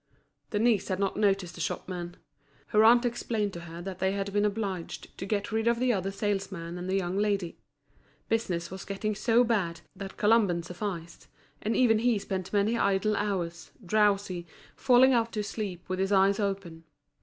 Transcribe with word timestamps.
Denise 0.49 0.87
had 0.87 0.97
not 0.97 1.15
noticed 1.15 1.53
the 1.53 1.61
shopman. 1.61 2.17
Her 2.69 2.83
aunt 2.83 3.05
explained 3.05 3.53
to 3.53 3.59
her 3.59 3.83
that 3.83 3.99
they 3.99 4.13
had 4.13 4.33
been 4.33 4.45
obliged 4.45 5.15
to 5.19 5.27
get 5.27 5.51
rid 5.51 5.67
of 5.67 5.79
the 5.79 5.93
other 5.93 6.09
salesman 6.09 6.79
and 6.79 6.89
the 6.89 6.95
young 6.95 7.19
lady. 7.19 7.59
Business 8.27 8.71
was 8.71 8.83
getting 8.83 9.13
so 9.13 9.43
bad 9.43 9.81
that 9.95 10.17
Colomban 10.17 10.63
sufficed; 10.63 11.27
and 11.61 11.75
even 11.75 11.99
he 11.99 12.17
spent 12.17 12.51
many 12.51 12.75
idle 12.75 13.15
hours, 13.15 13.69
drowsy, 13.85 14.47
falling 14.75 15.13
off 15.13 15.29
to 15.29 15.43
sleep 15.43 15.87
with 15.87 15.99
his 15.99 16.11
eyes 16.11 16.39
open. 16.39 16.83